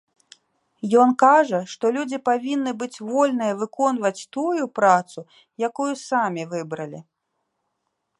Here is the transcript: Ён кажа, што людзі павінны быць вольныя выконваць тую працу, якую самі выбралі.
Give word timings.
Ён 1.01 1.09
кажа, 1.23 1.57
што 1.73 1.91
людзі 1.97 2.19
павінны 2.29 2.73
быць 2.81 3.01
вольныя 3.09 3.53
выконваць 3.59 4.27
тую 4.37 4.63
працу, 4.79 5.19
якую 5.69 5.91
самі 6.07 6.43
выбралі. 6.55 6.99